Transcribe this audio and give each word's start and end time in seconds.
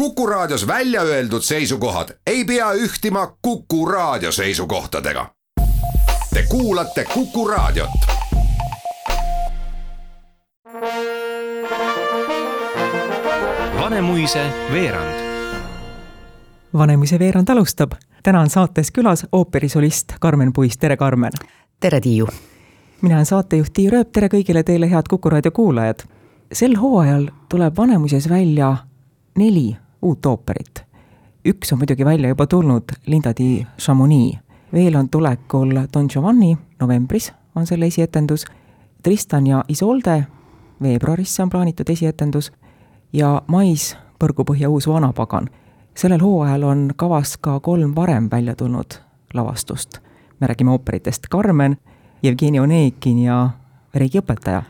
Kuku 0.00 0.26
Raadios 0.26 0.66
välja 0.66 1.02
öeldud 1.02 1.42
seisukohad 1.42 2.08
ei 2.26 2.44
pea 2.44 2.72
ühtima 2.72 3.36
Kuku 3.42 3.86
Raadio 3.86 4.32
seisukohtadega. 4.32 5.26
Te 6.34 6.44
kuulate 6.48 7.04
Kuku 7.14 7.48
Raadiot. 7.48 7.90
Vanemuise 13.80 14.46
veerand. 14.72 15.14
Vanemuise 16.74 17.18
veerand 17.18 17.48
alustab. 17.48 17.92
täna 18.22 18.40
on 18.40 18.50
saates 18.50 18.90
külas 18.90 19.26
ooperisolist 19.32 20.12
Karmen 20.20 20.52
Puis, 20.52 20.78
tere 20.78 20.96
Karmen! 20.96 21.32
tere, 21.80 22.00
Tiiu! 22.00 22.28
mina 23.02 23.14
olen 23.14 23.26
saatejuht 23.26 23.72
Tiiu 23.72 23.90
Rööp, 23.90 24.12
tere 24.12 24.28
kõigile 24.28 24.62
teile, 24.64 24.90
head 24.90 25.04
Kuku 25.10 25.30
raadio 25.30 25.50
kuulajad! 25.50 25.98
sel 26.52 26.76
hooajal 26.76 27.28
tuleb 27.48 27.76
Vanemuises 27.76 28.28
välja 28.28 28.76
neli 29.38 29.76
uut 30.02 30.26
ooperit. 30.26 30.84
üks 31.44 31.72
on 31.72 31.78
muidugi 31.78 32.04
välja 32.04 32.28
juba 32.28 32.46
tulnud, 32.46 32.84
Linda 33.06 33.32
di 33.38 33.66
Chamonix. 33.78 34.38
veel 34.72 34.94
on 34.96 35.08
tulekul 35.08 35.72
Don 35.92 36.06
Giovanni, 36.10 36.58
novembris 36.80 37.32
on 37.54 37.66
selle 37.66 37.86
esietendus, 37.86 38.44
Tristan 39.02 39.46
ja 39.46 39.64
Isolde, 39.68 40.26
veebruarisse 40.82 41.42
on 41.42 41.50
plaanitud 41.50 41.88
esietendus, 41.90 42.52
ja 43.12 43.42
mais 43.46 43.96
Põrgupõhja 44.24 44.68
uus 44.68 44.88
vanapagan. 44.88 45.48
sellel 45.94 46.20
hooajal 46.20 46.62
on 46.62 46.90
kavas 46.96 47.36
ka 47.36 47.60
kolm 47.60 47.94
varem 47.96 48.28
välja 48.30 48.54
tulnud 48.54 49.00
lavastust. 49.34 49.98
me 50.40 50.46
räägime 50.46 50.70
ooperitest 50.70 51.26
Carmen, 51.30 51.76
Jevgeni 52.22 52.60
Oneekin 52.60 53.18
ja 53.18 53.50
Regiõpetaja. 53.94 54.62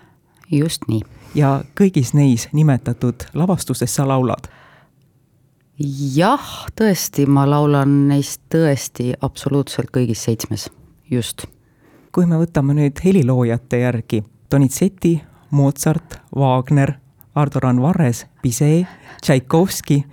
just 0.50 0.82
nii. 0.88 1.02
ja 1.34 1.64
kõigis 1.80 2.14
neis 2.14 2.48
nimetatud 2.52 3.14
lavastustes 3.34 3.94
sa 3.94 4.08
laulad 4.08 4.59
jah, 6.14 6.50
tõesti, 6.76 7.26
ma 7.26 7.46
laulan 7.48 8.08
neist 8.10 8.42
tõesti 8.52 9.12
absoluutselt 9.20 9.90
kõigis 9.94 10.24
seitsmes, 10.26 10.68
just. 11.10 11.46
kui 12.12 12.26
me 12.26 12.40
võtame 12.40 12.74
nüüd 12.74 13.00
heliloojate 13.04 13.84
järgi, 13.84 14.24
Donizetti, 14.50 15.20
Mozart, 15.50 16.18
Wagner, 16.36 16.96
Ardo 17.34 17.60
Randvarres, 17.62 18.26
Bizet, 18.42 18.86
Tšaikovski, 19.22 20.04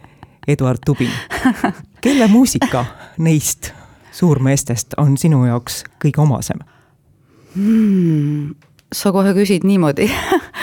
Eduard 0.47 0.85
Tubin. 0.85 1.11
kelle 2.01 2.27
muusika 2.27 2.85
neist 3.17 3.71
suurmeestest 4.11 4.93
on 4.97 5.17
sinu 5.17 5.45
jaoks 5.45 5.83
kõige 6.03 6.21
omasem 6.23 6.61
hmm,? 7.55 8.53
sa 8.93 9.11
kohe 9.11 9.33
küsid 9.37 9.65
niimoodi 9.67 10.07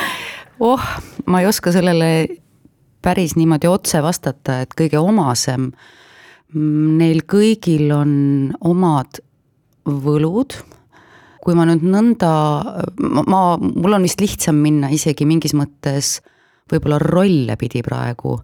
oh, 0.68 0.86
ma 1.26 1.42
ei 1.42 1.50
oska 1.50 1.72
sellele 1.74 2.10
päris 3.04 3.36
niimoodi 3.36 3.68
otse 3.68 4.00
vastata, 4.02 4.62
et 4.64 4.74
kõige 4.78 5.00
omasem. 5.00 5.70
Neil 6.54 7.24
kõigil 7.28 7.90
on 7.92 8.14
omad 8.64 9.20
võlud. 9.84 10.60
kui 11.44 11.52
ma 11.52 11.66
nüüd 11.68 11.82
nõnda, 11.84 12.28
ma, 13.28 13.40
mul 13.60 13.92
on 13.92 14.06
vist 14.06 14.22
lihtsam 14.22 14.56
minna 14.64 14.88
isegi 14.88 15.26
mingis 15.28 15.52
mõttes 15.52 16.22
võib-olla 16.72 16.96
rolle 17.02 17.56
pidi 17.60 17.82
praegu. 17.84 18.38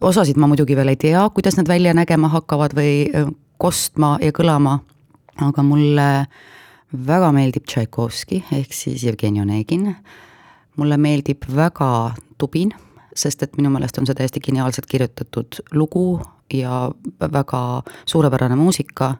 osasid 0.00 0.36
ma 0.36 0.46
muidugi 0.46 0.76
veel 0.76 0.92
ei 0.92 0.96
tea, 0.96 1.22
kuidas 1.30 1.56
nad 1.56 1.68
välja 1.68 1.94
nägema 1.94 2.28
hakkavad 2.28 2.74
või 2.76 3.08
kostma 3.56 4.18
ja 4.20 4.32
kõlama. 4.32 4.80
aga 5.40 5.62
mulle 5.62 6.26
väga 6.92 7.32
meeldib 7.32 7.64
Tšaikovski 7.64 8.44
ehk 8.52 8.72
siis 8.72 9.04
Jevgeni 9.04 9.40
Onegin. 9.40 9.96
mulle 10.76 10.96
meeldib 10.96 11.48
väga 11.48 12.14
Tubin 12.38 12.74
sest 13.18 13.42
et 13.42 13.56
minu 13.58 13.70
meelest 13.74 13.98
on 14.00 14.06
see 14.08 14.16
täiesti 14.18 14.42
geniaalselt 14.44 14.86
kirjutatud 14.90 15.60
lugu 15.76 16.20
ja 16.54 16.88
väga 17.20 17.82
suurepärane 18.08 18.56
muusika, 18.56 19.14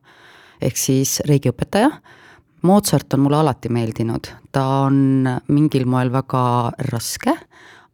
ehk 0.62 0.78
siis 0.80 1.18
reigiõpetaja. 1.28 1.90
Mozart 2.66 3.14
on 3.14 3.22
mulle 3.22 3.38
alati 3.38 3.70
meeldinud, 3.70 4.30
ta 4.52 4.64
on 4.88 5.28
mingil 5.48 5.86
moel 5.86 6.10
väga 6.10 6.42
raske, 6.90 7.34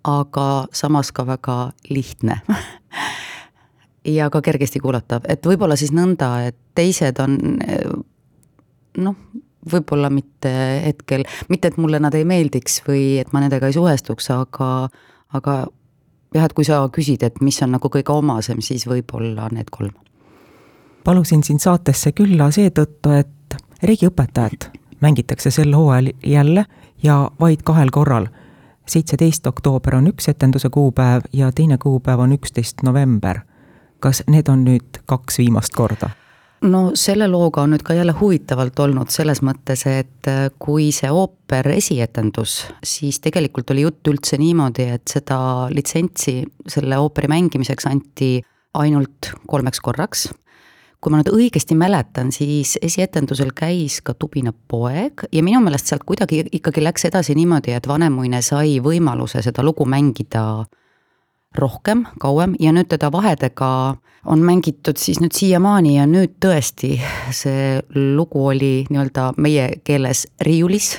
aga 0.08 0.46
samas 0.72 1.12
ka 1.12 1.26
väga 1.26 1.58
lihtne. 1.90 2.40
Ja 4.04 4.26
ka 4.28 4.42
kergesti 4.44 4.82
kuulatav, 4.84 5.24
et 5.32 5.46
võib-olla 5.48 5.78
siis 5.80 5.88
nõnda, 5.96 6.26
et 6.50 6.56
teised 6.76 7.16
on 7.24 7.38
noh, 9.00 9.14
võib-olla 9.72 10.10
mitte 10.12 10.50
hetkel, 10.84 11.24
mitte 11.48 11.70
et 11.70 11.78
mulle 11.80 12.00
nad 12.02 12.14
ei 12.16 12.26
meeldiks 12.28 12.82
või 12.84 13.16
et 13.22 13.32
ma 13.32 13.40
nendega 13.40 13.70
ei 13.70 13.76
suhestuks, 13.76 14.28
aga, 14.34 14.68
aga 15.36 15.54
jah, 16.34 16.44
et 16.44 16.52
kui 16.52 16.64
sa 16.64 16.82
küsid, 16.92 17.22
et 17.22 17.40
mis 17.40 17.62
on 17.62 17.74
nagu 17.76 17.88
kõige 17.88 18.12
omasem, 18.12 18.60
siis 18.60 18.86
võib-olla 18.86 19.48
need 19.52 19.70
kolm. 19.70 19.94
palusin 21.04 21.42
sind 21.42 21.60
saatesse 21.60 22.12
külla 22.12 22.50
seetõttu, 22.50 23.10
et 23.10 23.58
riigiõpetajat 23.82 24.70
mängitakse 25.00 25.50
sel 25.50 25.74
hooajal 25.76 26.12
jälle 26.26 26.64
ja 27.02 27.30
vaid 27.40 27.62
kahel 27.64 27.90
korral. 27.90 28.26
seitseteist 28.86 29.46
oktoober 29.46 29.96
on 29.96 30.06
üks 30.06 30.28
etenduse 30.28 30.68
kuupäev 30.68 31.22
ja 31.32 31.52
teine 31.52 31.78
kuupäev 31.78 32.18
on 32.20 32.32
üksteist 32.32 32.82
november. 32.82 33.40
kas 34.00 34.22
need 34.26 34.48
on 34.48 34.64
nüüd 34.64 35.02
kaks 35.06 35.38
viimast 35.38 35.72
korda? 35.74 36.23
No 36.68 36.80
selle 36.98 37.26
looga 37.28 37.64
on 37.64 37.74
nüüd 37.74 37.82
ka 37.84 37.96
jälle 37.96 38.14
huvitavalt 38.16 38.78
olnud 38.84 39.12
selles 39.12 39.42
mõttes, 39.44 39.84
et 39.90 40.28
äh, 40.30 40.46
kui 40.58 40.90
see 40.94 41.10
ooper 41.12 41.68
esietendus, 41.74 42.62
siis 42.84 43.20
tegelikult 43.24 43.70
oli 43.74 43.84
jutt 43.84 44.12
üldse 44.12 44.38
niimoodi, 44.40 44.88
et 44.96 45.10
seda 45.10 45.38
litsentsi 45.72 46.40
selle 46.70 46.98
ooperi 47.00 47.30
mängimiseks 47.32 47.88
anti 47.90 48.32
ainult 48.74 49.34
kolmeks 49.46 49.80
korraks. 49.80 50.30
kui 51.04 51.12
ma 51.12 51.18
nüüd 51.20 51.34
õigesti 51.36 51.76
mäletan, 51.76 52.30
siis 52.32 52.78
esietendusel 52.80 53.50
käis 53.52 53.98
ka 54.00 54.14
Tubina 54.16 54.54
poeg 54.56 55.26
ja 55.32 55.42
minu 55.44 55.60
meelest 55.60 55.90
sealt 55.90 56.06
kuidagi 56.08 56.46
ikkagi 56.48 56.80
läks 56.80 57.04
edasi 57.10 57.34
niimoodi, 57.36 57.74
et 57.76 57.88
Vanemuine 57.88 58.40
sai 58.42 58.78
võimaluse 58.80 59.42
seda 59.44 59.62
lugu 59.62 59.84
mängida 59.84 60.64
rohkem, 61.58 62.04
kauem. 62.20 62.54
Ja 62.60 62.72
nüüd 62.74 62.88
teda 62.90 63.10
vahedega 63.12 63.96
on 64.26 64.44
mängitud 64.44 64.98
siis 65.00 65.20
nüüd 65.20 65.34
siiamaani 65.36 65.96
ja 65.98 66.06
nüüd 66.08 66.38
tõesti 66.42 66.96
see 67.34 67.80
lugu 67.94 68.46
oli 68.48 68.86
nii-öelda 68.90 69.32
meie 69.36 69.68
keeles 69.84 70.26
riiulis. 70.40 70.96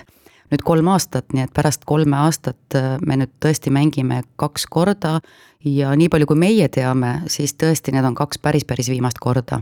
Nüüd 0.54 0.62
kolm 0.62 0.88
aastat, 0.94 1.32
nii 1.34 1.48
et 1.48 1.54
pärast 1.56 1.88
kolme 1.90 2.20
aastat 2.22 2.78
äh, 2.78 2.96
me 3.06 3.18
nüüd 3.18 3.34
tõesti 3.42 3.74
mängime 3.74 4.22
kaks 4.40 4.68
korda. 4.70 5.20
Ja 5.66 5.96
nii 5.98 6.12
palju, 6.14 6.28
kui 6.30 6.38
meie 6.38 6.68
teame, 6.70 7.24
siis 7.34 7.56
tõesti 7.58 7.96
need 7.96 8.06
on 8.06 8.14
kaks 8.16 8.38
päris, 8.38 8.66
päris 8.70 8.92
viimast 8.94 9.20
korda. 9.20 9.62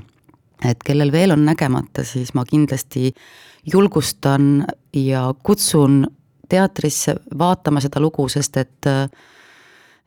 et 0.64 0.84
kellel 0.84 1.12
veel 1.12 1.32
on 1.32 1.42
nägemata, 1.46 2.04
siis 2.08 2.34
ma 2.34 2.46
kindlasti 2.46 3.14
julgustan 3.74 4.66
ja 4.94 5.34
kutsun 5.44 6.06
teatrisse 6.50 7.16
vaatama 7.40 7.82
seda 7.82 8.00
lugu, 8.00 8.28
sest 8.30 8.58
et 8.58 8.88
äh, 8.88 9.08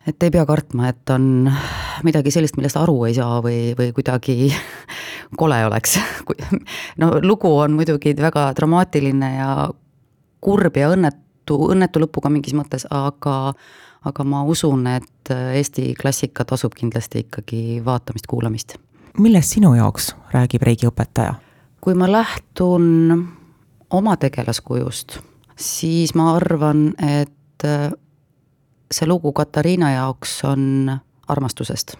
et 0.06 0.22
ei 0.22 0.30
pea 0.30 0.44
kartma, 0.46 0.90
et 0.92 1.10
on 1.10 1.50
midagi 2.06 2.30
sellist, 2.34 2.56
millest 2.58 2.78
aru 2.78 2.98
ei 3.08 3.16
saa 3.16 3.40
või, 3.44 3.74
või 3.78 3.92
kuidagi 3.96 4.50
kole 5.40 5.58
oleks. 5.66 5.98
no 7.02 7.16
lugu 7.22 7.50
on 7.58 7.76
muidugi 7.78 8.14
väga 8.18 8.50
dramaatiline 8.56 9.32
ja 9.36 9.50
kurb 10.40 10.76
ja 10.76 10.92
õnnetu, 10.94 11.58
õnnetu 11.72 12.02
lõpuga 12.04 12.30
mingis 12.32 12.54
mõttes, 12.56 12.86
aga 12.90 13.54
aga 14.06 14.24
ma 14.24 14.44
usun, 14.46 14.84
et 14.86 15.30
Eesti 15.30 15.90
klassika 15.98 16.44
tasub 16.46 16.76
kindlasti 16.78 17.24
ikkagi 17.24 17.80
vaatamist-kuulamist. 17.84 18.76
millest 19.18 19.56
sinu 19.56 19.74
jaoks 19.74 20.14
räägib 20.34 20.62
reigiõpetaja? 20.62 21.34
kui 21.80 21.94
ma 21.94 22.08
lähtun 22.10 23.26
oma 23.90 24.16
tegelaskujust, 24.16 25.18
siis 25.56 26.14
ma 26.14 26.32
arvan, 26.36 26.88
et 26.98 27.66
see 28.92 29.08
lugu 29.08 29.32
Katariina 29.32 29.92
jaoks 29.92 30.40
on 30.44 30.92
armastusest. 31.28 31.96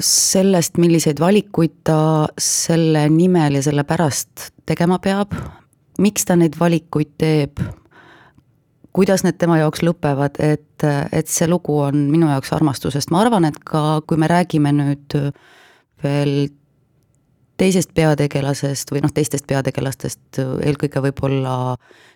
sellest, 0.00 0.78
milliseid 0.80 1.18
valikuid 1.20 1.72
ta 1.84 2.28
selle 2.40 3.02
nimel 3.12 3.58
ja 3.58 3.62
selle 3.62 3.84
pärast 3.84 4.46
tegema 4.66 4.96
peab, 4.98 5.34
miks 6.00 6.24
ta 6.24 6.36
neid 6.40 6.54
valikuid 6.60 7.10
teeb, 7.20 7.60
kuidas 8.96 9.26
need 9.26 9.36
tema 9.36 9.58
jaoks 9.60 9.82
lõpevad, 9.84 10.40
et, 10.40 10.86
et 11.12 11.28
see 11.28 11.48
lugu 11.50 11.76
on 11.84 12.06
minu 12.08 12.30
jaoks 12.30 12.54
armastusest, 12.56 13.12
ma 13.12 13.20
arvan, 13.26 13.44
et 13.50 13.58
ka 13.60 14.00
kui 14.08 14.16
me 14.16 14.30
räägime 14.30 14.72
nüüd 14.78 15.18
veel 16.00 16.32
teisest 17.60 17.92
peategelasest 17.96 18.92
või 18.92 19.02
noh, 19.04 19.12
teistest 19.14 19.46
peategelastest, 19.48 20.40
eelkõige 20.64 21.02
võib-olla 21.04 21.54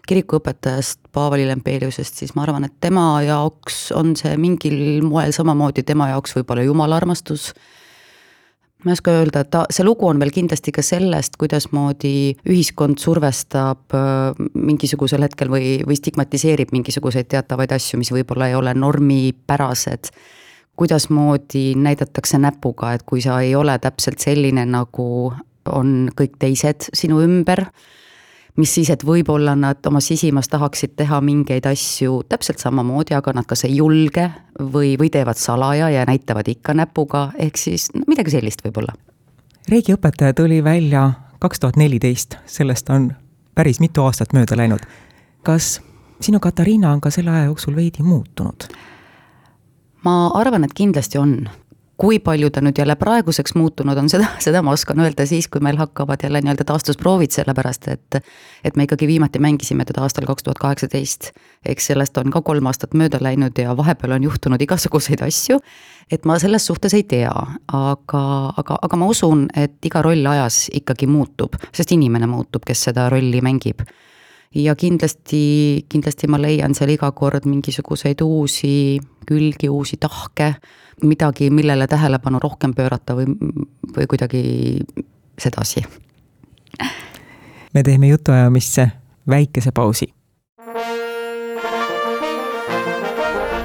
kirikuõpetajast 0.08 1.08
Paavali 1.12 1.46
Lempeliusest, 1.48 2.20
siis 2.20 2.34
ma 2.36 2.44
arvan, 2.46 2.66
et 2.68 2.76
tema 2.80 3.06
jaoks 3.24 3.88
on 3.96 4.14
see 4.18 4.36
mingil 4.40 4.76
moel 5.06 5.32
samamoodi 5.36 5.84
tema 5.86 6.10
jaoks 6.12 6.36
võib-olla 6.38 6.64
jumala 6.66 7.00
armastus. 7.00 7.52
ma 8.84 8.92
ei 8.92 8.98
oska 8.98 9.12
öelda, 9.16 9.44
ta, 9.48 9.64
see 9.72 9.84
lugu 9.84 10.08
on 10.08 10.20
veel 10.20 10.32
kindlasti 10.32 10.72
ka 10.76 10.82
sellest, 10.84 11.38
kuidasmoodi 11.40 12.36
ühiskond 12.52 13.00
survestab 13.00 13.96
äh, 13.96 14.46
mingisugusel 14.54 15.24
hetkel 15.24 15.52
või, 15.52 15.78
või 15.88 15.96
stigmatiseerib 15.96 16.72
mingisuguseid 16.72 17.28
teatavaid 17.32 17.72
asju, 17.72 18.00
mis 18.00 18.12
võib-olla 18.12 18.48
ei 18.48 18.58
ole 18.60 18.74
normipärased 18.76 20.12
kuidasmoodi 20.76 21.74
näidatakse 21.78 22.38
näpuga, 22.38 22.92
et 22.92 23.02
kui 23.06 23.22
sa 23.22 23.40
ei 23.40 23.54
ole 23.54 23.78
täpselt 23.78 24.18
selline, 24.18 24.66
nagu 24.66 25.32
on 25.72 25.92
kõik 26.16 26.38
teised 26.38 26.88
sinu 26.92 27.20
ümber, 27.24 27.64
mis 28.56 28.74
siis, 28.74 28.90
et 28.90 29.04
võib-olla 29.06 29.54
nad 29.58 29.86
oma 29.86 30.00
sisimas 30.04 30.48
tahaksid 30.50 30.94
teha 30.96 31.20
mingeid 31.24 31.66
asju 31.66 32.22
täpselt 32.28 32.62
samamoodi, 32.62 33.14
aga 33.16 33.32
nad 33.34 33.48
kas 33.50 33.64
ei 33.68 33.76
julge 33.78 34.28
või, 34.60 34.94
või 35.00 35.10
teevad 35.10 35.40
salaja 35.40 35.90
ja 35.90 36.04
näitavad 36.06 36.48
ikka 36.48 36.74
näpuga, 36.74 37.28
ehk 37.38 37.58
siis 37.58 37.90
midagi 38.06 38.34
sellist 38.36 38.64
võib-olla. 38.66 38.94
riigiõpetaja 39.68 40.34
tuli 40.34 40.64
välja 40.64 41.10
kaks 41.38 41.60
tuhat 41.60 41.76
neliteist, 41.76 42.38
sellest 42.46 42.90
on 42.90 43.12
päris 43.54 43.80
mitu 43.80 44.02
aastat 44.02 44.32
mööda 44.32 44.56
läinud. 44.56 44.80
kas 45.42 45.80
sinu 46.20 46.40
Katariina 46.40 46.92
on 46.92 47.00
ka 47.00 47.10
selle 47.10 47.30
aja 47.30 47.44
jooksul 47.44 47.76
veidi 47.76 48.02
muutunud? 48.02 48.68
Ma 50.04 50.16
arvan, 50.36 50.64
et 50.66 50.74
kindlasti 50.76 51.18
on, 51.18 51.36
kui 52.00 52.18
palju 52.18 52.50
ta 52.50 52.60
nüüd 52.64 52.78
jälle 52.78 52.96
praeguseks 52.98 53.54
muutunud 53.54 53.98
on, 53.98 54.08
seda, 54.12 54.28
seda 54.42 54.62
ma 54.66 54.74
oskan 54.74 55.00
öelda 55.04 55.26
siis, 55.28 55.48
kui 55.48 55.62
meil 55.64 55.78
hakkavad 55.78 56.24
jälle 56.26 56.42
nii-öelda 56.42 56.66
taastusproovid, 56.68 57.34
sellepärast 57.34 57.88
et 57.92 58.20
et 58.64 58.76
me 58.76 58.86
ikkagi 58.86 59.06
viimati 59.06 59.38
mängisime 59.38 59.84
teda 59.84 60.02
aastal 60.02 60.26
kaks 60.26 60.42
tuhat 60.42 60.58
kaheksateist. 60.58 61.30
eks 61.66 61.86
sellest 61.86 62.18
on 62.18 62.30
ka 62.30 62.42
kolm 62.42 62.66
aastat 62.66 62.94
mööda 62.94 63.18
läinud 63.20 63.58
ja 63.58 63.76
vahepeal 63.76 64.16
on 64.16 64.22
juhtunud 64.22 64.62
igasuguseid 64.62 65.22
asju, 65.22 65.58
et 66.10 66.24
ma 66.24 66.38
selles 66.38 66.66
suhtes 66.66 66.94
ei 66.94 67.02
tea, 67.02 67.34
aga, 67.72 68.24
aga, 68.56 68.78
aga 68.82 68.96
ma 68.96 69.06
usun, 69.06 69.48
et 69.56 69.78
iga 69.84 70.02
roll 70.02 70.26
ajas 70.26 70.68
ikkagi 70.72 71.06
muutub, 71.06 71.56
sest 71.72 71.92
inimene 71.92 72.26
muutub, 72.26 72.64
kes 72.66 72.88
seda 72.90 73.08
rolli 73.12 73.40
mängib. 73.44 73.84
Ja 74.54 74.76
kindlasti, 74.78 75.84
kindlasti 75.90 76.28
ma 76.30 76.38
leian 76.38 76.76
seal 76.78 76.92
iga 76.94 77.10
kord 77.10 77.46
mingisuguseid 77.50 78.20
uusi 78.22 79.00
külgi, 79.26 79.68
uusi 79.68 79.96
tahke, 80.00 80.54
midagi, 81.02 81.50
millele 81.50 81.86
tähelepanu 81.86 82.38
rohkem 82.42 82.74
pöörata 82.74 83.16
või, 83.16 83.26
või 83.96 84.06
kuidagi 84.10 84.42
sedasi. 85.38 85.84
me 87.74 87.82
teeme 87.82 88.08
jutuajamisse 88.08 88.90
väikese 89.28 89.72
pausi. 89.72 90.14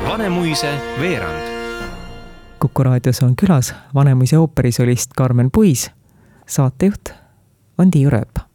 Vanemuise 0.07 0.73
veerand. 1.01 1.47
kuku 2.59 2.83
raadios 2.83 3.21
on 3.23 3.35
külas 3.35 3.73
Vanemuise 3.95 4.38
ooperisolist 4.38 5.12
Karmen 5.15 5.51
Puis, 5.51 5.91
saatejuht 6.47 7.13
on 7.77 7.91
Tiiu 7.91 8.09
Rööp 8.09 8.50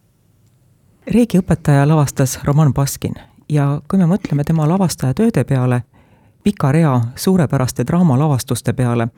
reegiõpetaja 1.06 1.88
lavastas 1.88 2.38
Roman 2.44 2.74
Baskin 2.74 3.14
ja 3.48 3.80
kui 3.88 3.98
me 3.98 4.08
mõtleme 4.08 4.44
tema 4.44 4.68
lavastaja 4.68 5.14
tööde 5.14 5.44
peale, 5.44 5.82
pika 6.44 6.72
rea 6.72 7.00
suurepäraste 7.16 7.84
draamalavastuste 7.86 8.72
peale, 8.72 9.08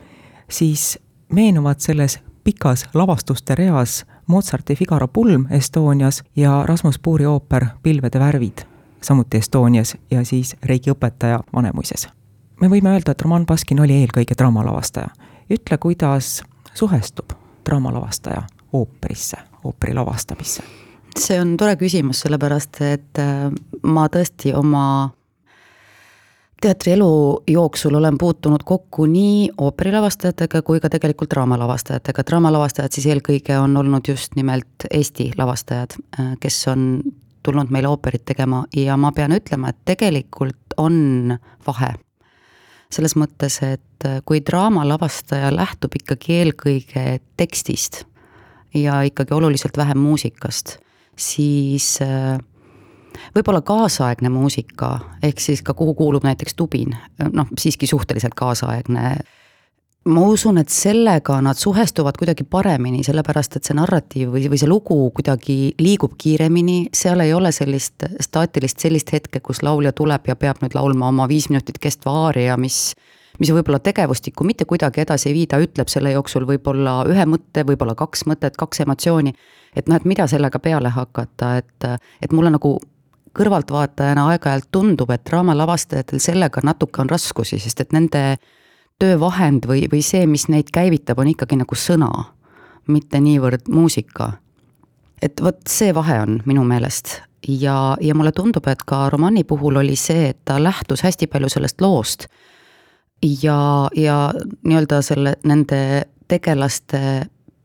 siis 0.49 0.99
meenuvad 1.33 1.79
selles 1.79 2.19
pikas 2.43 2.85
lavastuste 2.93 3.55
reas 3.55 4.05
Mozarti 4.27 4.75
Figaro 4.75 5.07
pulm 5.07 5.45
Estonias 5.49 6.23
ja 6.35 6.63
Rasmus 6.65 6.99
Puuri 6.99 7.25
ooper 7.25 7.65
Pilvede 7.83 8.19
värvid, 8.19 8.57
samuti 9.01 9.37
Estonias 9.37 9.97
ja 10.11 10.25
siis 10.25 10.55
reegiõpetaja 10.63 11.39
Vanemuises. 11.53 12.07
me 12.61 12.67
võime 12.67 12.89
öelda, 12.89 13.11
et 13.11 13.21
Roman 13.21 13.45
Baskin 13.45 13.79
oli 13.79 13.93
eelkõige 13.93 14.35
draamalavastaja. 14.37 15.07
ütle, 15.49 15.77
kuidas 15.77 16.43
suhestub 16.73 17.31
draamalavastaja 17.65 18.41
ooperisse, 18.73 19.37
ooperi 19.63 19.93
lavastamisse 19.93 20.63
see 21.19 21.41
on 21.41 21.57
tore 21.57 21.75
küsimus, 21.75 22.19
sellepärast 22.21 22.81
et 22.81 23.19
äh, 23.19 23.51
ma 23.83 24.07
tõesti 24.07 24.53
oma 24.55 25.09
teatrielu 26.61 27.43
jooksul 27.47 27.95
olen 27.95 28.17
puutunud 28.17 28.63
kokku 28.65 29.05
nii 29.05 29.49
ooperilavastajatega 29.57 30.61
kui 30.61 30.79
ka 30.79 30.89
tegelikult 30.89 31.29
draamalavastajatega, 31.33 32.25
draamalavastajad 32.29 32.97
siis 32.97 33.05
eelkõige 33.11 33.59
on 33.59 33.77
olnud 33.77 34.07
just 34.07 34.35
nimelt 34.35 34.87
Eesti 34.91 35.31
lavastajad, 35.37 35.97
äh, 36.19 36.33
kes 36.39 36.67
on 36.71 37.01
tulnud 37.43 37.71
meile 37.71 37.87
ooperit 37.87 38.25
tegema 38.25 38.65
ja 38.75 38.97
ma 38.97 39.11
pean 39.11 39.35
ütlema, 39.37 39.69
et 39.69 39.79
tegelikult 39.85 40.77
on 40.77 41.37
vahe. 41.67 41.93
selles 42.89 43.15
mõttes, 43.19 43.59
et 43.61 44.05
äh, 44.05 44.21
kui 44.25 44.41
draamalavastaja 44.41 45.55
lähtub 45.55 45.95
ikkagi 46.01 46.33
eelkõige 46.41 47.19
tekstist 47.37 48.05
ja 48.73 49.01
ikkagi 49.03 49.33
oluliselt 49.33 49.77
vähem 49.77 49.97
muusikast 49.97 50.77
siis 51.17 51.99
äh, 52.01 52.37
võib-olla 53.35 53.61
kaasaegne 53.65 54.29
muusika, 54.33 54.99
ehk 55.23 55.41
siis 55.41 55.63
ka 55.65 55.73
kuhu 55.77 55.93
kuulub 55.97 56.25
näiteks 56.27 56.55
tubin, 56.55 56.95
noh, 57.33 57.49
siiski 57.59 57.87
suhteliselt 57.87 58.37
kaasaegne. 58.37 59.17
ma 60.07 60.21
usun, 60.23 60.57
et 60.57 60.69
sellega 60.69 61.41
nad 61.43 61.57
suhestuvad 61.59 62.15
kuidagi 62.17 62.43
paremini, 62.43 63.03
sellepärast 63.03 63.57
et 63.57 63.67
see 63.67 63.75
narratiiv 63.75 64.29
või, 64.31 64.45
või 64.47 64.59
see 64.61 64.69
lugu 64.69 65.11
kuidagi 65.11 65.75
liigub 65.79 66.13
kiiremini, 66.17 66.87
seal 66.95 67.19
ei 67.19 67.33
ole 67.33 67.51
sellist 67.51 68.07
staatilist 68.21 68.79
sellist 68.79 69.11
hetke, 69.11 69.39
kus 69.39 69.59
laulja 69.63 69.91
tuleb 69.91 70.27
ja 70.27 70.35
peab 70.35 70.63
nüüd 70.63 70.77
laulma 70.79 71.09
oma 71.11 71.27
viis 71.27 71.49
minutit 71.49 71.79
kestva 71.83 72.13
aaria, 72.27 72.57
mis 72.57 72.95
mis 73.39 73.51
võib-olla 73.53 73.79
tegevustikku 73.83 74.45
mitte 74.47 74.65
kuidagi 74.65 75.03
edasi 75.03 75.29
ei 75.29 75.35
vii, 75.37 75.47
ta 75.51 75.59
ütleb 75.61 75.91
selle 75.91 76.11
jooksul 76.15 76.47
võib-olla 76.49 76.99
ühe 77.09 77.25
mõtte, 77.29 77.65
võib-olla 77.67 77.95
kaks 77.97 78.25
mõtet, 78.29 78.57
kaks 78.57 78.83
emotsiooni. 78.85 79.33
Et 79.77 79.89
noh, 79.89 79.97
et 79.99 80.05
mida 80.09 80.27
sellega 80.29 80.59
peale 80.59 80.89
hakata, 80.93 81.57
et, 81.61 81.89
et 82.21 82.33
mulle 82.33 82.51
nagu 82.53 82.77
kõrvaltvaatajana 83.37 84.27
aeg-ajalt 84.31 84.69
tundub, 84.71 85.11
et 85.13 85.23
draamalavastajatel 85.29 86.21
sellega 86.23 86.63
natuke 86.63 87.01
on 87.03 87.09
raskusi, 87.09 87.59
sest 87.61 87.83
et 87.83 87.93
nende 87.95 88.23
töövahend 88.99 89.67
või, 89.69 89.85
või 89.91 90.01
see, 90.05 90.25
mis 90.25 90.47
neid 90.49 90.71
käivitab, 90.73 91.19
on 91.21 91.31
ikkagi 91.33 91.59
nagu 91.59 91.77
sõna, 91.77 92.09
mitte 92.87 93.21
niivõrd 93.21 93.69
muusika. 93.69 94.33
et 95.21 95.41
vot 95.41 95.57
see 95.67 95.93
vahe 95.93 96.19
on 96.21 96.41
minu 96.45 96.63
meelest 96.63 97.21
ja, 97.47 97.97
ja 98.01 98.15
mulle 98.15 98.31
tundub, 98.31 98.67
et 98.67 98.83
ka 98.85 99.09
romaani 99.09 99.43
puhul 99.43 99.79
oli 99.81 99.95
see, 99.95 100.29
et 100.29 100.39
ta 100.45 100.59
lähtus 100.63 101.03
hästi 101.03 101.27
palju 101.27 101.49
sellest 101.49 101.81
loost 101.81 102.27
ja, 103.21 103.89
ja 103.95 104.17
nii-öelda 104.63 105.01
selle, 105.01 105.33
nende 105.43 105.79
tegelaste 106.27 106.99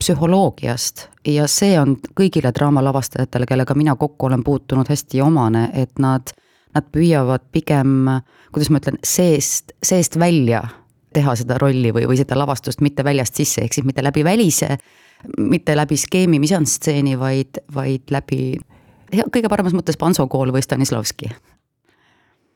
psühholoogiast 0.02 1.06
ja 1.30 1.46
see 1.50 1.76
on 1.80 1.96
kõigile 2.18 2.50
draamalavastajatele, 2.54 3.46
kellega 3.46 3.76
mina 3.78 3.94
kokku 3.96 4.26
olen 4.26 4.42
puutunud, 4.44 4.88
hästi 4.90 5.22
omane, 5.22 5.68
et 5.78 6.02
nad, 6.02 6.32
nad 6.74 6.88
püüavad 6.94 7.44
pigem, 7.54 8.08
kuidas 8.54 8.72
ma 8.72 8.82
ütlen, 8.82 8.98
seest, 9.06 9.76
seest 9.82 10.18
välja 10.18 10.64
teha 11.12 11.36
seda 11.38 11.58
rolli 11.60 11.92
või, 11.94 12.08
või 12.08 12.18
seda 12.18 12.38
lavastust 12.40 12.82
mitte 12.82 13.04
väljast 13.04 13.38
sisse, 13.38 13.62
ehk 13.62 13.76
siis 13.76 13.86
mitte 13.86 14.02
läbi 14.02 14.24
välise, 14.26 14.78
mitte 15.38 15.76
läbi 15.76 15.96
skeemi 16.00 16.40
misansstseeni, 16.42 17.14
vaid, 17.20 17.62
vaid 17.74 18.10
läbi 18.10 18.42
kõige 19.12 19.48
paremas 19.52 19.74
mõttes 19.76 20.00
Panso 20.00 20.26
kool 20.26 20.52
või 20.54 20.64
Stanislavski. 20.64 21.30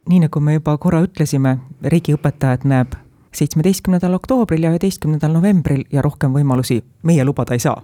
nii 0.08 0.20
nagu 0.24 0.40
me 0.40 0.56
juba 0.56 0.78
korra 0.78 1.02
ütlesime, 1.04 1.58
riigiõpetajat 1.82 2.64
näeb 2.64 2.96
seitsmeteistkümnendal 3.36 4.14
oktoobril 4.14 4.62
ja 4.62 4.72
üheteistkümnendal 4.74 5.32
novembril 5.36 5.84
ja 5.92 6.02
rohkem 6.02 6.34
võimalusi 6.34 6.80
meie 7.02 7.24
lubada 7.24 7.54
ei 7.54 7.62
saa. 7.62 7.82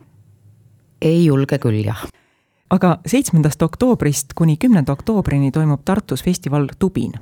ei 1.03 1.25
julge 1.25 1.59
küll, 1.59 1.85
jah. 1.85 2.07
aga 2.71 2.99
seitsmendast 3.07 3.63
oktoobrist 3.63 4.35
kuni 4.35 4.57
kümnenda 4.57 4.93
oktoobrini 4.93 5.51
toimub 5.51 5.81
Tartus 5.85 6.25
festival 6.25 6.69
Tubin 6.79 7.13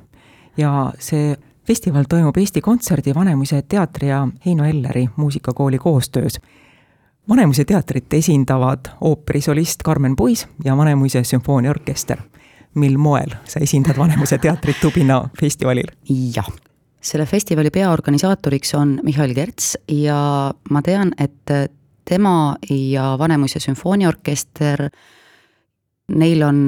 ja 0.57 0.93
see 0.99 1.35
festival 1.67 2.03
toimub 2.09 2.37
Eesti 2.37 2.61
Kontserdi, 2.61 3.15
Vanemuise 3.15 3.61
teatri 3.61 4.07
ja 4.07 4.27
Heino 4.45 4.65
Elleri 4.65 5.09
muusikakooli 5.15 5.77
koostöös. 5.77 6.39
Vanemuise 7.29 7.65
teatrit 7.65 8.13
esindavad 8.13 8.79
ooperisolist 9.01 9.83
Karmen 9.83 10.15
Puis 10.15 10.47
ja 10.63 10.77
Vanemuise 10.77 11.23
sümfooniaorkester. 11.23 12.21
mil 12.75 12.97
moel 12.97 13.29
sa 13.45 13.59
esindad 13.59 13.97
Vanemuise 13.97 14.37
teatrit 14.37 14.79
Tubina 14.81 15.29
festivalil? 15.41 15.87
jah 16.35 16.70
selle 17.01 17.25
festivali 17.25 17.71
peaorganisaatoriks 17.73 18.75
on 18.77 18.99
Mihhail 19.03 19.33
Kerts 19.33 19.73
ja 19.89 20.51
ma 20.69 20.81
tean, 20.85 21.15
et 21.17 21.53
tema 22.05 22.55
ja 22.69 23.15
Vanemuise 23.19 23.59
sümfooniaorkester, 23.63 24.87
neil 26.11 26.43
on 26.43 26.63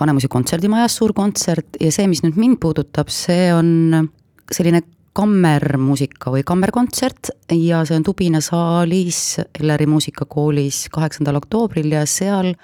Vanemuise 0.00 0.28
kontserdimajas 0.30 0.96
suur 1.00 1.14
kontsert 1.16 1.78
ja 1.80 1.92
see, 1.94 2.06
mis 2.10 2.22
nüüd 2.24 2.38
mind 2.38 2.60
puudutab, 2.62 3.10
see 3.12 3.50
on 3.54 4.10
selline 4.52 4.82
kammermuusika 5.16 6.32
või 6.32 6.44
kammerkontsert 6.46 7.32
ja 7.52 7.82
see 7.88 7.98
on 7.98 8.06
Tubina 8.06 8.40
saalis 8.44 9.40
Elleri 9.58 9.86
muusikakoolis 9.90 10.86
kaheksandal 10.92 11.36
oktoobril 11.42 11.92
ja 11.92 12.06
seal 12.08 12.54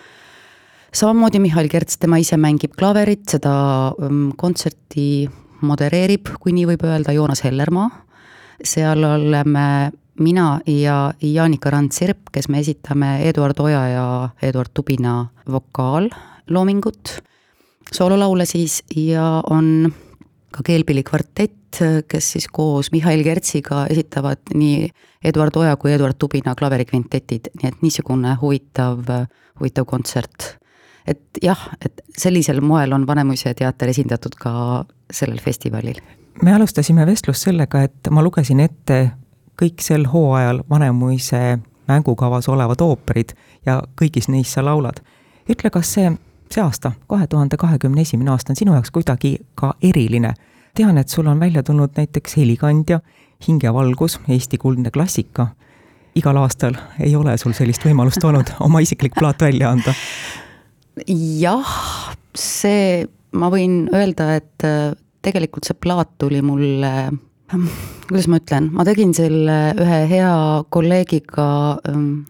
samamoodi 0.94 1.42
Mihhail 1.44 1.68
Kerts, 1.68 1.98
tema 2.00 2.20
ise 2.20 2.38
mängib 2.40 2.72
klaverit, 2.78 3.26
seda 3.28 3.52
mm, 3.92 4.32
kontserti 4.40 5.28
modereerib, 5.60 6.28
kui 6.40 6.52
nii 6.56 6.66
võib 6.72 6.84
öelda, 6.88 7.12
Joonas 7.12 7.44
Hellermaa. 7.44 7.90
seal 8.64 9.04
oleme 9.04 9.92
mina 10.18 10.60
ja 10.66 11.12
Jaanika 11.22 11.70
Rand-Sirp, 11.70 12.30
kes 12.32 12.48
me 12.48 12.58
esitame 12.58 13.28
Eduard 13.28 13.60
Oja 13.60 13.82
ja 13.88 14.06
Eduard 14.42 14.70
Tubina 14.74 15.26
vokaalloomingut, 15.50 17.20
soololaule 17.92 18.46
siis, 18.46 18.82
ja 18.96 19.42
on 19.50 19.92
ka 20.52 20.62
Keelpilli 20.66 21.02
kvartett, 21.06 21.54
kes 22.08 22.32
siis 22.32 22.48
koos 22.52 22.92
Mihhail 22.92 23.22
Kertsiga 23.24 23.86
esitavad 23.90 24.54
nii 24.54 24.88
Eduard 25.24 25.56
Oja 25.56 25.76
kui 25.76 25.92
Eduard 25.92 26.18
Tubina 26.18 26.54
klaverikvintetid, 26.58 27.52
nii 27.60 27.68
et 27.68 27.82
niisugune 27.82 28.36
huvitav, 28.40 29.04
huvitav 29.60 29.86
kontsert. 29.86 30.56
et 31.08 31.38
jah, 31.42 31.60
et 31.80 32.02
sellisel 32.18 32.60
moel 32.60 32.92
on 32.92 33.06
Vanemuise 33.06 33.54
teater 33.56 33.88
esindatud 33.88 34.34
ka 34.36 34.84
sellel 35.12 35.40
festivalil. 35.44 36.00
me 36.42 36.54
alustasime 36.54 37.06
vestlust 37.06 37.42
sellega, 37.42 37.82
et 37.82 38.10
ma 38.10 38.22
lugesin 38.22 38.60
ette 38.60 39.10
kõik 39.62 39.82
sel 39.82 40.06
hooajal 40.06 40.62
Vanemuise 40.70 41.58
mängukavas 41.88 42.48
olevad 42.48 42.80
ooperid 42.80 43.34
ja 43.66 43.82
kõigis 44.00 44.28
neis 44.28 44.52
sa 44.52 44.64
laulad. 44.64 45.00
ütle, 45.48 45.70
kas 45.70 45.92
see 45.94 46.12
see 46.52 46.62
aasta, 46.62 46.92
kahe 47.08 47.26
tuhande 47.26 47.56
kahekümne 47.56 48.00
esimene 48.00 48.30
aasta 48.30 48.52
on 48.52 48.56
sinu 48.56 48.72
jaoks 48.72 48.90
kuidagi 48.90 49.38
ka 49.54 49.74
eriline. 49.82 50.34
tean, 50.74 50.98
et 50.98 51.08
sul 51.08 51.26
on 51.26 51.40
välja 51.40 51.62
tulnud 51.62 51.90
näiteks 51.96 52.36
Helikandja, 52.36 53.00
Hingevalgus, 53.48 54.20
Eesti 54.28 54.58
kuldne 54.58 54.90
klassika. 54.90 55.46
igal 56.14 56.36
aastal 56.36 56.74
ei 57.00 57.16
ole 57.16 57.36
sul 57.38 57.52
sellist 57.52 57.84
võimalust 57.84 58.24
olnud 58.24 58.50
oma 58.60 58.80
isiklik 58.80 59.14
plaat 59.18 59.40
välja 59.40 59.70
anda? 59.70 59.94
jah, 61.40 61.74
see, 62.34 63.06
ma 63.32 63.50
võin 63.52 63.86
öelda, 63.94 64.34
et 64.38 64.64
äh, 64.66 64.92
tegelikult 65.22 65.68
see 65.68 65.76
plaat 65.78 66.16
tuli 66.18 66.42
mulle 66.42 66.92
kuidas 68.08 68.28
ma 68.28 68.40
ütlen, 68.40 68.68
ma 68.76 68.84
tegin 68.84 69.14
selle 69.16 69.56
ühe 69.80 70.00
hea 70.10 70.32
kolleegiga 70.74 71.48
ähm, 71.88 72.26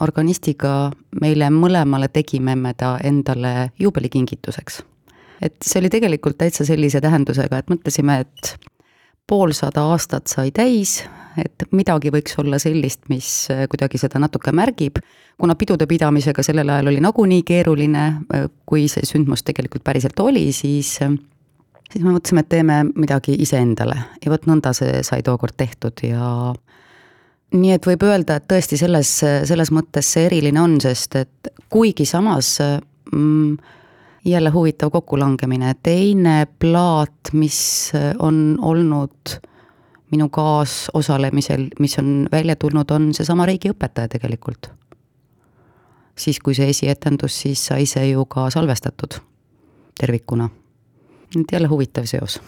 organistiga 0.00 0.90
meile 1.20 1.50
mõlemale 1.52 2.08
tegime 2.12 2.54
me 2.56 2.72
ta 2.78 2.96
endale 3.04 3.70
juubelikingituseks. 3.82 4.82
et 5.40 5.56
see 5.64 5.80
oli 5.80 5.90
tegelikult 5.90 6.38
täitsa 6.38 6.66
sellise 6.68 7.00
tähendusega, 7.00 7.58
et 7.58 7.70
mõtlesime, 7.72 8.20
et 8.20 8.69
poolsada 9.30 9.86
aastat 9.92 10.30
sai 10.30 10.50
täis, 10.54 11.00
et 11.38 11.66
midagi 11.70 12.10
võiks 12.10 12.34
olla 12.42 12.58
sellist, 12.58 13.04
mis 13.12 13.30
kuidagi 13.70 14.00
seda 14.02 14.18
natuke 14.22 14.52
märgib, 14.52 14.98
kuna 15.40 15.54
pidude 15.56 15.86
pidamisega 15.88 16.42
sellel 16.44 16.68
ajal 16.74 16.90
oli 16.90 17.02
nagunii 17.04 17.44
keeruline, 17.46 18.06
kui 18.66 18.88
see 18.90 19.06
sündmus 19.06 19.46
tegelikult 19.46 19.86
päriselt 19.86 20.18
oli, 20.20 20.50
siis 20.52 20.96
siis 21.90 22.04
me 22.04 22.12
mõtlesime, 22.14 22.44
et 22.44 22.50
teeme 22.50 22.82
midagi 22.94 23.34
iseendale. 23.42 23.96
Ja 24.24 24.32
vot 24.32 24.46
nõnda 24.50 24.72
see 24.76 25.02
sai 25.06 25.24
tookord 25.26 25.56
tehtud 25.58 26.02
ja 26.06 26.52
nii 27.56 27.74
et 27.74 27.86
võib 27.86 28.04
öelda, 28.06 28.38
et 28.38 28.46
tõesti 28.50 28.78
selles, 28.78 29.10
selles 29.20 29.72
mõttes 29.74 30.12
see 30.14 30.28
eriline 30.28 30.62
on, 30.62 30.78
sest 30.82 31.18
et 31.18 31.52
kuigi 31.72 32.06
samas 32.06 32.56
mm, 32.60 33.56
jälle 34.24 34.50
huvitav 34.50 34.90
kokkulangemine, 34.90 35.74
teine 35.82 36.46
plaat, 36.58 37.32
mis 37.32 37.92
on 38.18 38.58
olnud 38.62 39.40
minu 40.10 40.28
kaasosalemisel, 40.28 41.66
mis 41.78 41.98
on 41.98 42.28
välja 42.32 42.56
tulnud, 42.56 42.90
on 42.90 43.14
seesama 43.14 43.46
riigiõpetaja 43.46 44.08
tegelikult. 44.08 44.70
siis, 46.16 46.40
kui 46.40 46.54
see 46.54 46.68
esietendus, 46.68 47.40
siis 47.42 47.66
sai 47.66 47.86
see 47.86 48.10
ju 48.10 48.24
ka 48.24 48.50
salvestatud 48.50 49.20
tervikuna. 50.00 50.48
et 51.40 51.52
jälle 51.52 51.68
huvitav 51.68 52.04
seos 52.04 52.40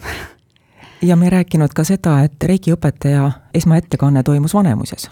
ja 1.01 1.15
me 1.15 1.25
ei 1.25 1.29
rääkinud 1.29 1.73
ka 1.75 1.83
seda, 1.83 2.21
et 2.23 2.43
reikiõpetaja 2.43 3.31
esmaettekanne 3.53 4.23
toimus 4.23 4.53
Vanemuises. 4.53 5.09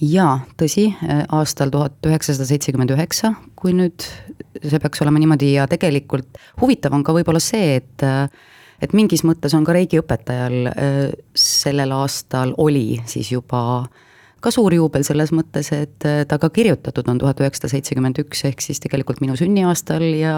Jaa, 0.00 0.38
tõsi, 0.60 0.88
aastal 1.32 1.72
tuhat 1.74 2.06
üheksasada 2.06 2.46
seitsekümmend 2.48 2.94
üheksa, 2.94 3.34
kui 3.58 3.74
nüüd 3.76 4.06
see 4.62 4.80
peaks 4.82 5.02
olema 5.04 5.20
niimoodi 5.22 5.54
ja 5.54 5.68
tegelikult 5.70 6.40
huvitav 6.60 6.94
on 6.96 7.04
ka 7.06 7.14
võib-olla 7.16 7.42
see, 7.42 7.78
et 7.80 8.06
et 8.82 8.92
mingis 8.92 9.22
mõttes 9.24 9.54
on 9.56 9.64
ka 9.64 9.74
reigiõpetajal 9.76 10.72
sellel 11.38 11.94
aastal 11.96 12.52
oli 12.60 13.00
siis 13.08 13.30
juba 13.32 13.84
ka 14.44 14.52
suur 14.52 14.74
juubel 14.76 15.06
selles 15.06 15.32
mõttes, 15.32 15.70
et 15.72 16.04
ta 16.28 16.38
ka 16.40 16.50
kirjutatud 16.52 17.08
on 17.08 17.22
tuhat 17.22 17.40
üheksasada 17.40 17.72
seitsekümmend 17.72 18.20
üks, 18.20 18.44
ehk 18.44 18.60
siis 18.60 18.82
tegelikult 18.82 19.22
minu 19.24 19.38
sünniaastal 19.40 20.04
ja 20.18 20.36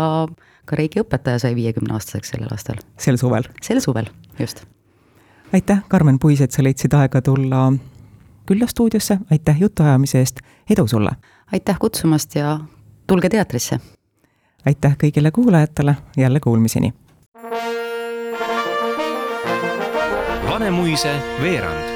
ka 0.66 0.78
reigiõpetaja 0.78 1.42
sai 1.42 1.56
viiekümne 1.58 1.96
aastaseks 1.96 2.34
sellel 2.34 2.52
aastal. 2.54 2.78
sel 3.02 3.18
suvel? 3.18 3.48
sel 3.64 3.82
suvel, 3.82 4.12
just 4.38 4.62
aitäh, 5.56 5.82
Karmen 5.88 6.18
Puis, 6.22 6.40
et 6.42 6.52
sa 6.52 6.62
leidsid 6.62 6.94
aega 6.94 7.22
tulla 7.24 7.70
külla 8.46 8.66
stuudiosse, 8.66 9.18
aitäh 9.30 9.60
jutuajamise 9.60 10.18
eest, 10.18 10.40
edu 10.70 10.86
sulle! 10.86 11.10
aitäh 11.52 11.78
kutsumast 11.78 12.34
ja 12.34 12.58
tulge 13.06 13.28
teatrisse! 13.28 13.80
aitäh 14.66 14.96
kõigile 15.04 15.30
kuulajatele, 15.30 15.96
jälle 16.16 16.40
kuulmiseni! 16.40 16.94
Vanemuise 20.48 21.14
veerand 21.42 21.95